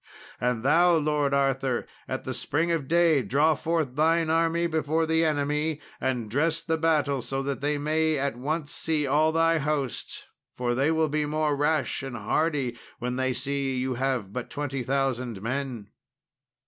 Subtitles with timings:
[0.39, 5.23] And thou, Lord Arthur, at the spring of day draw forth thine army before the
[5.23, 10.25] enemy, and dress the battle so that they may at once see all thy host,
[10.57, 14.49] for they will be the more rash and hardy when they see you have but
[14.49, 15.91] 20,000 men."